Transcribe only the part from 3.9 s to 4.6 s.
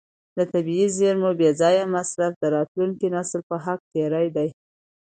تېری دی.